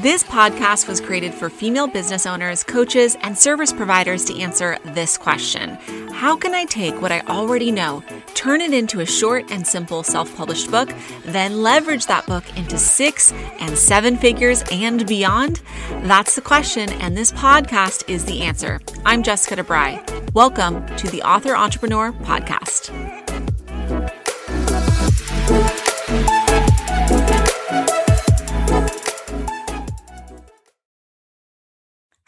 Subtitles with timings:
[0.00, 5.18] This podcast was created for female business owners, coaches, and service providers to answer this
[5.18, 5.76] question
[6.10, 8.02] How can I take what I already know,
[8.32, 10.90] turn it into a short and simple self published book,
[11.26, 15.60] then leverage that book into six and seven figures and beyond?
[16.04, 18.80] That's the question, and this podcast is the answer.
[19.04, 20.32] I'm Jessica DeBry.
[20.32, 23.19] Welcome to the Author Entrepreneur Podcast.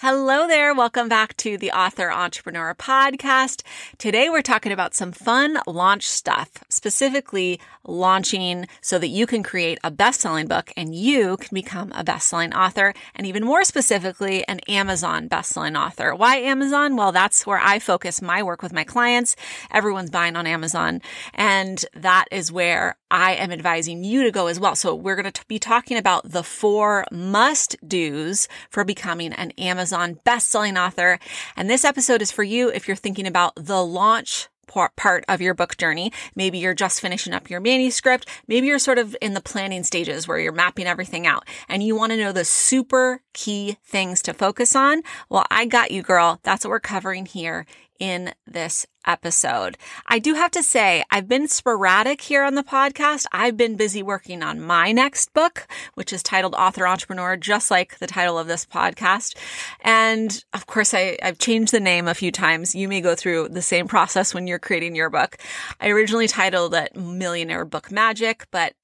[0.05, 0.75] Hello there.
[0.75, 3.63] Welcome back to the Author Entrepreneur Podcast.
[3.99, 9.79] Today we're talking about some fun launch stuff, specifically launching so that you can create
[9.85, 14.59] a best-selling book and you can become a best-selling author and even more specifically an
[14.67, 16.17] Amazon best-selling author.
[16.17, 16.97] Why Amazon?
[16.97, 19.37] Well, that's where I focus my work with my clients.
[19.71, 21.01] Everyone's buying on Amazon
[21.33, 24.75] and that is where I am advising you to go as well.
[24.75, 29.92] So we're going to be talking about the four must do's for becoming an Amazon
[30.25, 31.19] best-selling author.
[31.57, 34.49] And this episode is for you if you're thinking about the launch
[34.97, 36.13] part of your book journey.
[36.35, 38.27] Maybe you're just finishing up your manuscript.
[38.49, 41.97] Maybe you're sort of in the planning stages where you're mapping everything out and you
[41.97, 45.03] want to know the super key things to focus on.
[45.29, 46.41] Well, I got you, girl.
[46.43, 47.67] That's what we're covering here
[48.03, 49.79] in this episode.
[50.09, 53.27] I do have to say, I've been sporadic here on the podcast.
[53.31, 58.01] I've been busy working on my next book, which is titled Author Entrepreneur, just like
[58.01, 59.37] the title of this podcast.
[59.83, 62.75] And of course, I, have changed the name a few times.
[62.75, 65.37] You may go through the same process when you're creating your book.
[65.81, 68.75] I originally titled it Millionaire Book Magic, but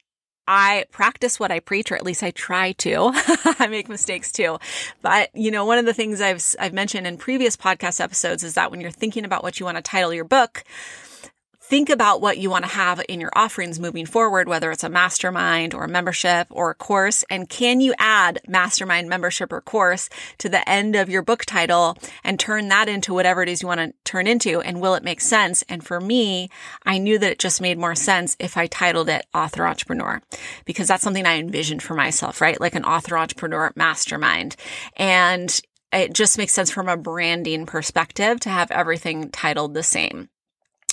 [0.50, 3.10] I practice what I preach, or at least I try to.
[3.58, 4.58] I make mistakes too.
[5.02, 8.54] But, you know, one of the things I've, I've mentioned in previous podcast episodes is
[8.54, 10.64] that when you're thinking about what you want to title your book,
[11.68, 14.88] think about what you want to have in your offerings moving forward, whether it's a
[14.88, 17.24] mastermind or a membership or a course.
[17.28, 20.08] And can you add mastermind membership or course
[20.38, 23.68] to the end of your book title and turn that into whatever it is you
[23.68, 24.62] want to turn into?
[24.62, 25.62] And will it make sense?
[25.68, 26.48] And for me,
[26.86, 30.22] I knew that it just made more sense if I titled it author entrepreneur
[30.64, 32.58] because that's something I envisioned for myself, right?
[32.58, 34.56] Like an author entrepreneur mastermind.
[34.96, 35.60] And
[35.92, 40.30] it just makes sense from a branding perspective to have everything titled the same.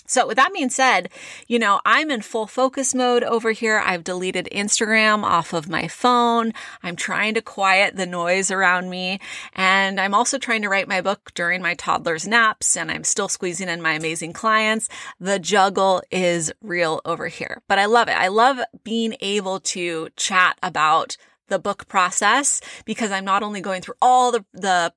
[0.08, 1.10] So with that being said,
[1.48, 3.82] you know, I'm in full focus mode over here.
[3.84, 6.54] I've deleted Instagram off of my phone.
[6.84, 9.20] I'm trying to quiet the noise around me.
[9.54, 13.30] And I'm also trying to write my book during my toddler's naps and I'm still
[13.30, 14.90] squeezing in my amazing clients.
[15.20, 18.18] The juggle is real over here, but I love it.
[18.18, 21.18] I love being able to chat about
[21.48, 24.94] the book process because I'm not only going through all the, the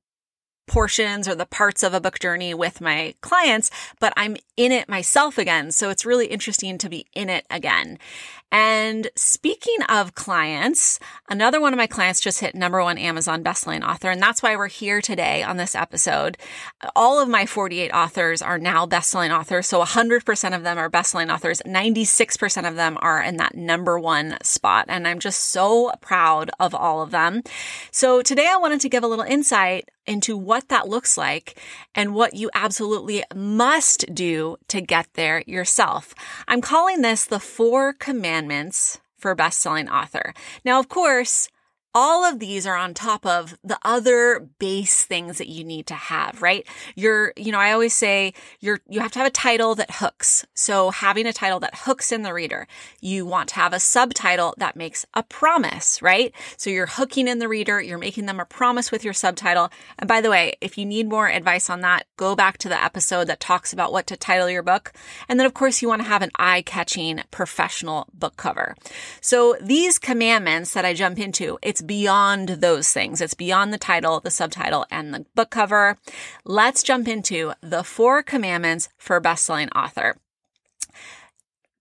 [0.69, 4.89] portions or the parts of a book journey with my clients, but I'm in it
[4.89, 5.73] myself again.
[5.73, 7.99] So it's really interesting to be in it again.
[8.51, 13.87] And speaking of clients, another one of my clients just hit number one Amazon bestselling
[13.87, 14.11] author.
[14.11, 16.39] And that's why we're here today on this episode.
[16.97, 19.67] All of my 48 authors are now bestselling authors.
[19.67, 21.61] So 100% of them are bestselling authors.
[21.67, 24.87] 96% of them are in that number one spot.
[24.89, 27.43] And I'm just so proud of all of them.
[27.91, 31.57] So today I wanted to give a little insight into what that looks like
[31.95, 36.13] and what you absolutely must do to get there yourself.
[36.49, 40.35] I'm calling this the four commandments for a best-selling author.
[40.65, 41.49] Now, of course,
[41.94, 45.94] all of these are on top of the other base things that you need to
[45.94, 46.66] have, right?
[46.94, 50.47] You're, you know, I always say you're, you have to have a title that hooks.
[50.54, 52.69] So having a title that hooks in the reader,
[53.00, 56.32] you want to have a subtitle that makes a promise, right?
[56.56, 59.71] So you're hooking in the reader, you're making them a promise with your subtitle.
[59.98, 62.82] And by the way, if you need more advice on that, go back to the
[62.82, 64.93] episode that talks about what to title your book.
[65.28, 68.77] And then of course you want to have an eye catching professional book cover.
[69.21, 73.21] So these commandments that I jump into, it's beyond those things.
[73.21, 75.97] It's beyond the title, the subtitle, and the book cover.
[76.44, 80.16] Let's jump into the four commandments for best-selling author.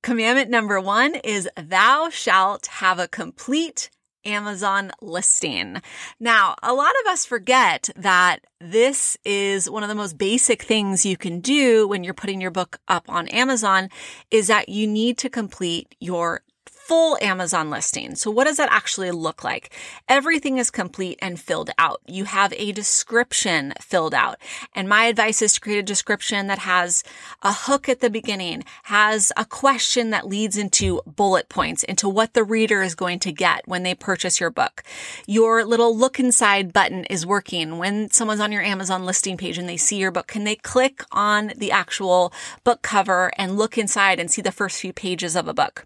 [0.02, 3.90] Commandment number one is thou shalt have a complete
[4.28, 5.82] Amazon listing.
[6.20, 11.06] Now, a lot of us forget that this is one of the most basic things
[11.06, 13.90] you can do when you're putting your book up on Amazon
[14.30, 16.42] is that you need to complete your
[16.88, 18.16] full Amazon listing.
[18.16, 19.76] So what does that actually look like?
[20.08, 22.00] Everything is complete and filled out.
[22.08, 24.38] You have a description filled out.
[24.74, 27.04] And my advice is to create a description that has
[27.42, 32.34] a hook at the beginning, has a question that leads into bullet points, into what
[32.34, 34.82] the reader is going to get when they purchase your book.
[35.26, 37.80] Your little look inside button is working.
[37.80, 41.04] When someone's on your Amazon listing page and they see your book, can they click
[41.12, 42.32] on the actual
[42.64, 45.86] book cover and look inside and see the first few pages of a book?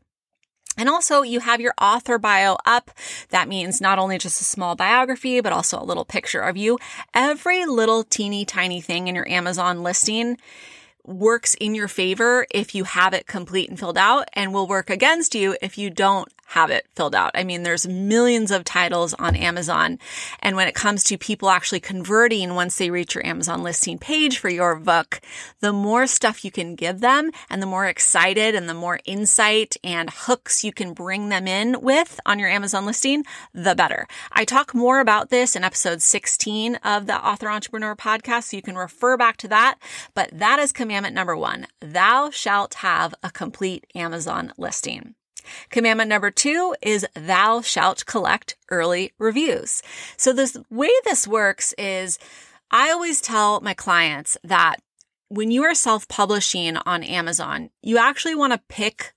[0.78, 2.92] And also you have your author bio up.
[3.30, 6.80] That means not only just a small biography, but also a little picture of you.
[7.14, 10.38] Every little teeny tiny thing in your Amazon listing
[11.04, 14.90] works in your favor if you have it complete and filled out and will work
[14.90, 17.32] against you if you don't have it filled out.
[17.34, 20.00] I mean, there's millions of titles on Amazon.
[20.42, 24.38] And when it comes to people actually converting once they reach your Amazon listing page
[24.38, 25.22] for your book,
[25.62, 29.78] the more stuff you can give them and the more excited and the more insight
[29.82, 34.06] and hooks you can bring them in with on your Amazon listing, the better.
[34.34, 38.50] I talk more about this in episode 16 of the Author Entrepreneur podcast.
[38.50, 39.76] So you can refer back to that.
[40.14, 41.68] But that is commandment number one.
[41.80, 45.16] Thou shalt have a complete Amazon listing.
[45.70, 49.82] Commandment number two is thou shalt collect early reviews.
[50.18, 52.20] So this way this works is
[52.70, 54.78] I always tell my clients that
[55.30, 59.14] when you are self-publishing on Amazon, you actually want to pick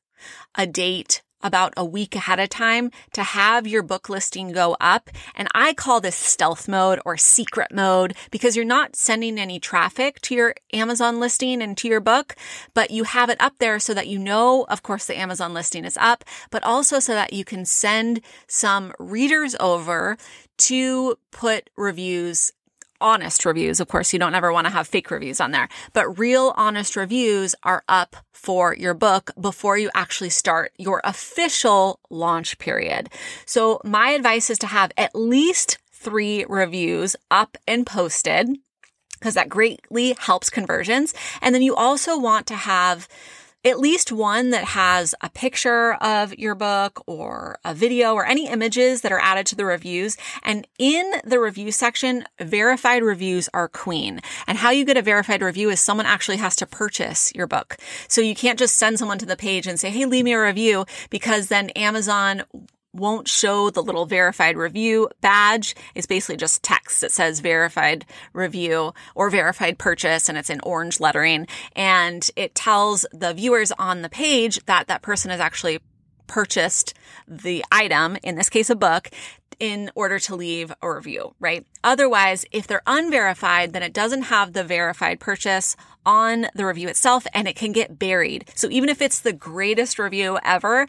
[0.55, 5.11] a date about a week ahead of time to have your book listing go up.
[5.37, 10.21] And I call this stealth mode or secret mode because you're not sending any traffic
[10.23, 12.35] to your Amazon listing and to your book,
[12.73, 15.85] but you have it up there so that you know, of course, the Amazon listing
[15.85, 20.17] is up, but also so that you can send some readers over
[20.57, 22.53] to put reviews
[23.01, 23.81] honest reviews.
[23.81, 26.97] Of course, you don't ever want to have fake reviews on there, but real honest
[26.97, 33.09] reviews are up for your book before you actually start your official launch period.
[33.47, 38.59] So my advice is to have at least three reviews up and posted
[39.19, 41.15] because that greatly helps conversions.
[41.41, 43.09] And then you also want to have
[43.65, 48.49] at least one that has a picture of your book or a video or any
[48.49, 50.17] images that are added to the reviews.
[50.43, 54.21] And in the review section, verified reviews are queen.
[54.47, 57.79] And how you get a verified review is someone actually has to purchase your book.
[58.09, 60.43] So you can't just send someone to the page and say, Hey, leave me a
[60.43, 62.43] review because then Amazon
[62.95, 65.75] won't show the little verified review badge.
[65.95, 71.01] It's basically just text that says verified review or verified purchase and it's in orange
[71.01, 71.47] lettering.
[71.75, 75.81] And it tells the viewers on the page that that person has actually
[76.27, 76.95] purchased
[77.29, 79.11] the item, in this case, a book,
[79.61, 81.67] in order to leave a review, right?
[81.83, 87.27] Otherwise, if they're unverified, then it doesn't have the verified purchase on the review itself
[87.33, 88.45] and it can get buried.
[88.55, 90.87] So even if it's the greatest review ever,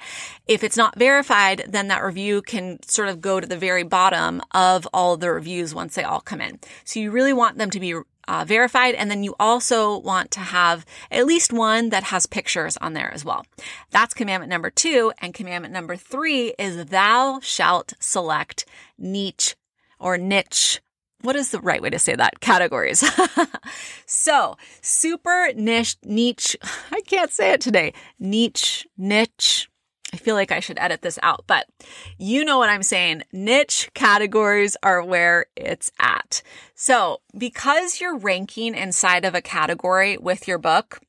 [0.47, 4.41] if it's not verified, then that review can sort of go to the very bottom
[4.51, 6.59] of all the reviews once they all come in.
[6.83, 7.95] So you really want them to be
[8.27, 8.95] uh, verified.
[8.95, 13.13] And then you also want to have at least one that has pictures on there
[13.13, 13.45] as well.
[13.91, 15.11] That's commandment number two.
[15.19, 18.65] And commandment number three is thou shalt select
[18.97, 19.55] niche
[19.99, 20.81] or niche
[21.25, 22.39] what is the right way to say that?
[22.39, 23.03] Categories.
[24.05, 26.55] so super niche, niche.
[26.91, 27.93] I can't say it today.
[28.19, 29.69] Niche, niche.
[30.15, 31.67] I feel like I should edit this out, but
[32.17, 33.23] you know what I'm saying.
[33.33, 36.41] Niche categories are where it's at.
[36.73, 41.01] So because you're ranking inside of a category with your book,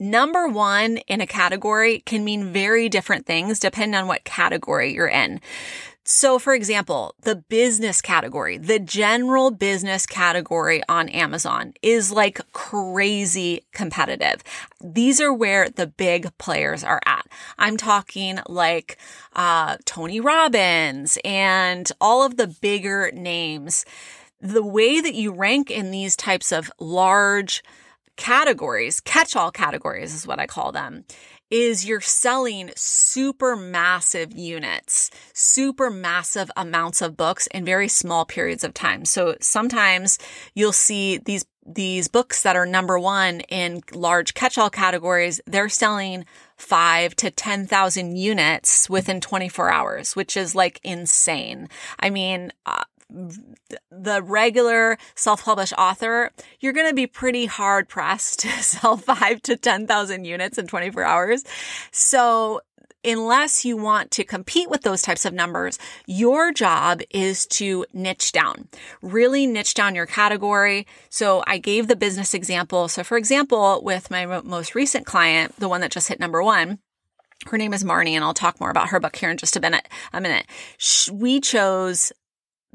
[0.00, 5.06] Number one in a category can mean very different things depending on what category you're
[5.06, 5.40] in.
[6.06, 13.64] So, for example, the business category, the general business category on Amazon is like crazy
[13.72, 14.42] competitive.
[14.82, 17.26] These are where the big players are at.
[17.58, 18.98] I'm talking like
[19.34, 23.86] uh, Tony Robbins and all of the bigger names.
[24.42, 27.64] The way that you rank in these types of large
[28.16, 31.06] categories, catch all categories is what I call them
[31.54, 38.64] is you're selling super massive units, super massive amounts of books in very small periods
[38.64, 39.04] of time.
[39.04, 40.18] So sometimes
[40.56, 46.26] you'll see these these books that are number one in large catch-all categories, they're selling
[46.56, 51.68] five to 10,000 units within 24 hours, which is like insane.
[51.98, 52.84] I mean, uh,
[53.90, 56.30] the regular self-published author,
[56.60, 61.04] you're going to be pretty hard pressed to sell five to 10,000 units in 24
[61.04, 61.44] hours.
[61.90, 62.60] So
[63.04, 68.32] unless you want to compete with those types of numbers, your job is to niche
[68.32, 68.68] down,
[69.02, 70.86] really niche down your category.
[71.10, 72.88] So I gave the business example.
[72.88, 76.78] So for example, with my most recent client, the one that just hit number one,
[77.46, 79.60] her name is Marnie, and I'll talk more about her book here in just a
[79.60, 79.86] minute.
[80.14, 80.46] A minute.
[81.12, 82.10] We chose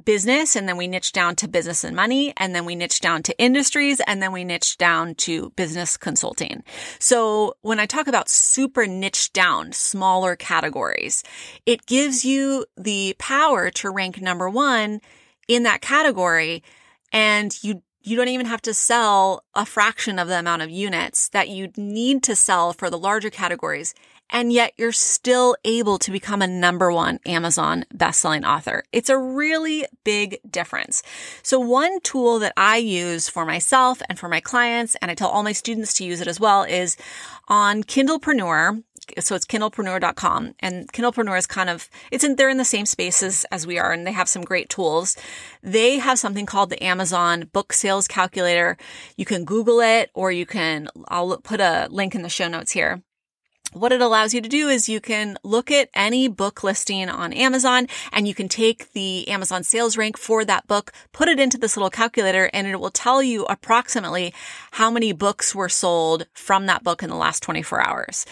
[0.05, 3.23] business and then we niche down to business and money and then we niche down
[3.23, 6.63] to industries and then we niche down to business consulting.
[6.99, 11.23] So when I talk about super niche down, smaller categories,
[11.65, 15.01] it gives you the power to rank number one
[15.47, 16.63] in that category
[17.11, 21.29] and you you don't even have to sell a fraction of the amount of units
[21.29, 23.93] that you need to sell for the larger categories
[24.29, 28.83] and yet you're still able to become a number one Amazon bestselling author.
[28.91, 31.03] It's a really big difference.
[31.43, 35.29] So one tool that I use for myself and for my clients, and I tell
[35.29, 36.97] all my students to use it as well, is
[37.47, 38.83] on Kindlepreneur
[39.19, 43.45] so it's kindlepreneur.com and kindlepreneur is kind of it's in they're in the same spaces
[43.51, 45.17] as we are and they have some great tools
[45.63, 48.77] they have something called the amazon book sales calculator
[49.17, 52.71] you can google it or you can i'll put a link in the show notes
[52.71, 53.01] here
[53.73, 57.33] what it allows you to do is you can look at any book listing on
[57.33, 61.57] Amazon and you can take the Amazon sales rank for that book, put it into
[61.57, 64.33] this little calculator and it will tell you approximately
[64.71, 68.25] how many books were sold from that book in the last 24 hours.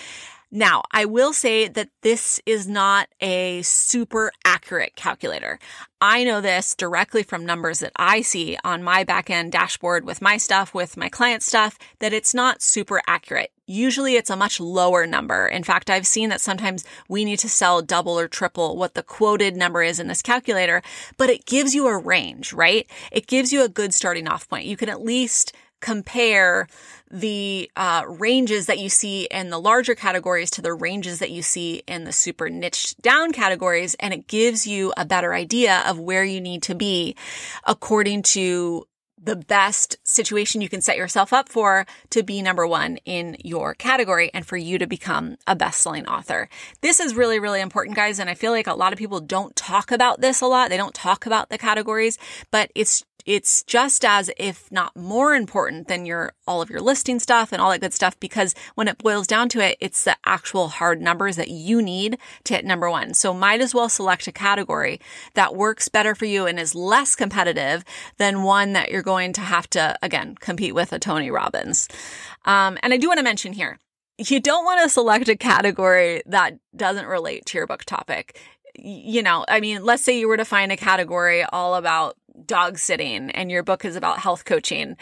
[0.49, 5.59] Now, I will say that this is not a super accurate calculator.
[5.99, 10.37] I know this directly from numbers that I see on my backend dashboard with my
[10.37, 13.51] stuff, with my client stuff, that it's not super accurate.
[13.67, 15.45] Usually it's a much lower number.
[15.45, 19.03] In fact, I've seen that sometimes we need to sell double or triple what the
[19.03, 20.81] quoted number is in this calculator,
[21.17, 22.89] but it gives you a range, right?
[23.11, 24.65] It gives you a good starting off point.
[24.65, 26.67] You can at least compare
[27.11, 31.41] the uh, ranges that you see in the larger categories to the ranges that you
[31.41, 33.95] see in the super niched down categories.
[33.99, 37.15] And it gives you a better idea of where you need to be
[37.65, 38.87] according to
[39.21, 43.73] the best situation you can set yourself up for to be number one in your
[43.73, 46.47] category and for you to become a best selling author.
[46.81, 48.19] This is really, really important, guys.
[48.19, 50.69] And I feel like a lot of people don't talk about this a lot.
[50.69, 52.17] They don't talk about the categories,
[52.51, 57.19] but it's it's just as, if not more important than your, all of your listing
[57.19, 60.15] stuff and all that good stuff, because when it boils down to it, it's the
[60.25, 63.13] actual hard numbers that you need to hit number one.
[63.13, 65.01] So might as well select a category
[65.33, 67.83] that works better for you and is less competitive
[68.17, 71.89] than one that you're going to have to, again, compete with a Tony Robbins.
[72.45, 73.77] Um, and I do want to mention here,
[74.17, 78.39] you don't want to select a category that doesn't relate to your book topic.
[78.79, 82.77] You know, I mean, let's say you were to find a category all about dog
[82.77, 84.95] sitting and your book is about health coaching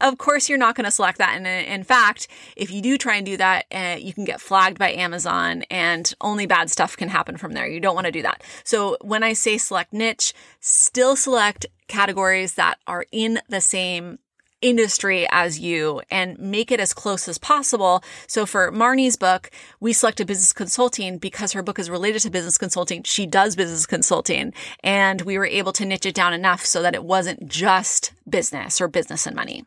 [0.00, 1.36] of course you're not going to select that.
[1.36, 4.78] And in fact if you do try and do that uh, you can get flagged
[4.78, 7.66] by amazon and only bad stuff can happen from there.
[7.66, 8.42] You don't want to do that.
[8.64, 14.18] So when i say select niche still select categories that are in the same
[14.64, 18.02] industry as you and make it as close as possible.
[18.26, 22.56] So for Marnie's book, we selected business consulting because her book is related to business
[22.56, 23.02] consulting.
[23.02, 26.94] She does business consulting and we were able to niche it down enough so that
[26.94, 29.66] it wasn't just business or business and money.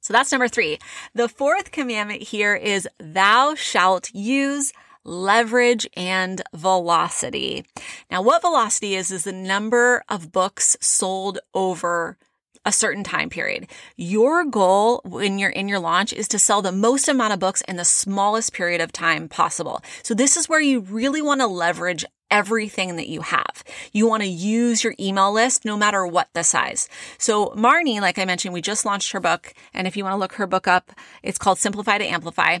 [0.00, 0.78] So that's number three.
[1.14, 7.64] The fourth commandment here is thou shalt use leverage and velocity.
[8.10, 12.18] Now, what velocity is, is the number of books sold over
[12.64, 13.66] a certain time period.
[13.96, 17.62] Your goal when you're in your launch is to sell the most amount of books
[17.62, 19.82] in the smallest period of time possible.
[20.02, 23.62] So this is where you really want to leverage everything that you have.
[23.92, 26.88] You want to use your email list no matter what the size.
[27.18, 29.52] So Marnie, like I mentioned, we just launched her book.
[29.74, 32.60] And if you want to look her book up, it's called Simplify to Amplify.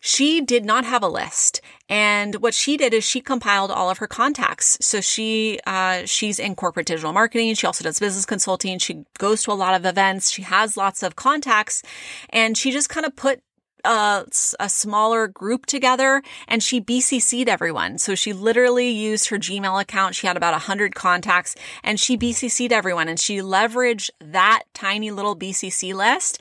[0.00, 1.60] She did not have a list.
[1.88, 4.76] And what she did is she compiled all of her contacts.
[4.80, 7.54] So she, uh, she's in corporate digital marketing.
[7.54, 8.80] She also does business consulting.
[8.80, 10.32] She goes to a lot of events.
[10.32, 11.84] She has lots of contacts
[12.30, 13.40] and she just kind of put
[13.84, 14.24] a,
[14.60, 17.98] a smaller group together and she BCC'd everyone.
[17.98, 20.14] So she literally used her Gmail account.
[20.14, 25.36] She had about 100 contacts and she BCC'd everyone and she leveraged that tiny little
[25.36, 26.38] BCC list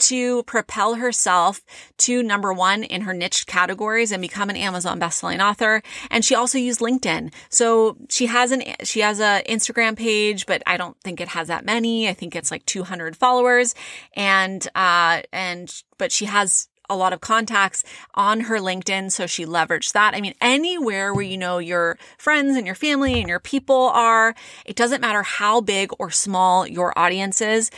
[0.00, 1.60] to propel herself
[1.98, 5.82] to number one in her niche categories and become an Amazon bestselling author.
[6.10, 7.32] And she also used LinkedIn.
[7.50, 11.48] So she has an, she has a Instagram page, but I don't think it has
[11.48, 12.08] that many.
[12.08, 13.74] I think it's like 200 followers
[14.14, 19.10] and, uh, and, but she has a lot of contacts on her LinkedIn.
[19.12, 20.14] So she leveraged that.
[20.14, 24.34] I mean, anywhere where you know your friends and your family and your people are,
[24.66, 27.70] it doesn't matter how big or small your audience is.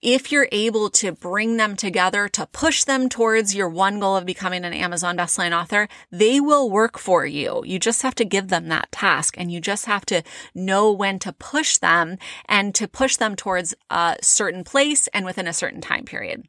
[0.00, 4.26] If you're able to bring them together to push them towards your one goal of
[4.26, 7.62] becoming an Amazon bestselling author, they will work for you.
[7.64, 10.22] You just have to give them that task and you just have to
[10.54, 15.48] know when to push them and to push them towards a certain place and within
[15.48, 16.46] a certain time period.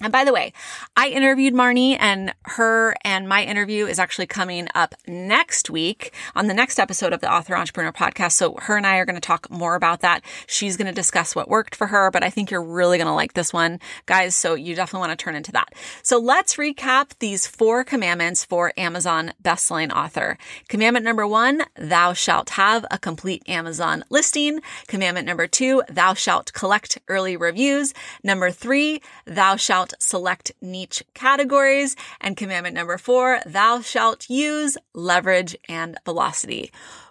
[0.00, 0.54] And by the way,
[0.96, 6.46] I interviewed Marnie and her and my interview is actually coming up next week on
[6.46, 8.32] the next episode of the Author Entrepreneur podcast.
[8.32, 10.22] So her and I are going to talk more about that.
[10.46, 13.12] She's going to discuss what worked for her, but I think you're really going to
[13.12, 14.34] like this one, guys.
[14.34, 15.68] So you definitely want to turn into that.
[16.02, 20.38] So let's recap these four commandments for Amazon bestselling author.
[20.68, 24.60] Commandment number one, thou shalt have a complete Amazon listing.
[24.86, 27.92] Commandment number two, thou shalt collect early reviews.
[28.24, 31.96] Number three, thou shalt select niche categories.
[32.20, 36.70] And commandment number four, thou shalt use leverage and velocity.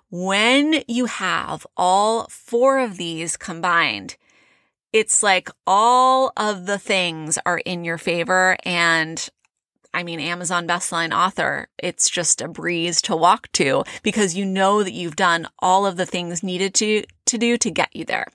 [0.10, 4.18] When you have all four of these combined,
[4.92, 9.30] it's like all of the things are in your favor and
[9.94, 14.84] I mean, Amazon bestselling author, it's just a breeze to walk to because you know
[14.84, 18.28] that you've done all of the things needed to, to do to get you there.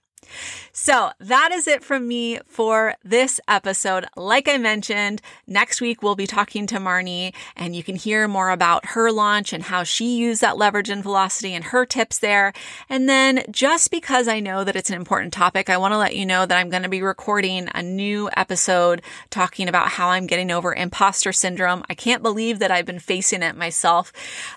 [0.79, 4.05] So that is it from me for this episode.
[4.15, 8.51] Like I mentioned, next week we'll be talking to Marnie and you can hear more
[8.51, 12.53] about her launch and how she used that leverage and velocity and her tips there.
[12.91, 16.15] And then just because I know that it's an important topic, I want to let
[16.15, 20.27] you know that I'm going to be recording a new episode talking about how I'm
[20.27, 21.85] getting over imposter syndrome.
[21.89, 24.13] I can't believe that I've been facing it myself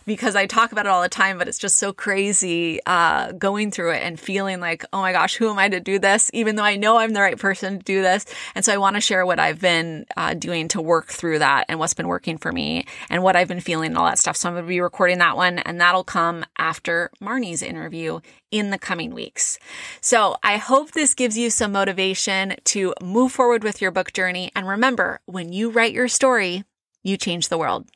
[0.06, 3.72] because I talk about it all the time, but it's just so crazy, uh, going
[3.72, 6.56] through it and feeling like, oh my gosh, who am I to do this, even
[6.56, 8.26] though I know I'm the right person to do this.
[8.56, 11.66] And so I want to share what I've been uh, doing to work through that
[11.70, 14.38] and what's been working for me and what I've been feeling and all that stuff.
[14.38, 18.20] So I'm going to be recording that one and that'll come after Marnie's interview
[18.52, 19.60] in the coming weeks.
[20.02, 24.52] So I hope this gives you some motivation to move forward with your book journey.
[24.56, 26.64] And remember, when you write your story,
[27.04, 27.88] you change the world.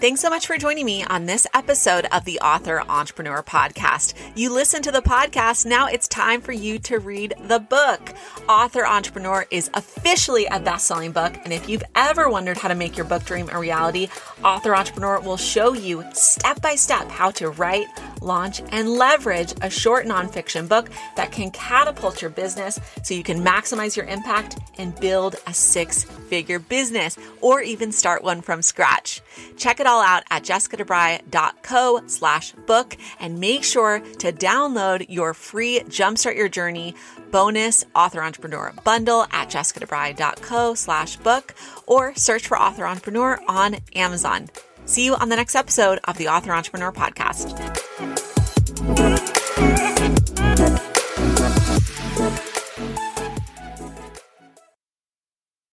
[0.00, 4.14] Thanks so much for joining me on this episode of the Author Entrepreneur Podcast.
[4.34, 8.14] You listen to the podcast, now it's time for you to read the book.
[8.48, 12.74] Author Entrepreneur is officially a best selling book, and if you've ever wondered how to
[12.74, 14.08] make your book dream a reality,
[14.42, 17.86] Author Entrepreneur will show you step by step how to write,
[18.22, 23.44] launch, and leverage a short nonfiction book that can catapult your business so you can
[23.44, 29.20] maximize your impact and build a six figure business or even start one from scratch.
[29.58, 35.80] Check it all out at jessicadebry.co slash book and make sure to download your free
[35.80, 36.94] Jumpstart Your Journey
[37.32, 41.54] bonus author entrepreneur bundle at jessicadebry.co slash book
[41.86, 44.48] or search for author entrepreneur on Amazon.
[44.86, 47.50] See you on the next episode of the Author Entrepreneur Podcast.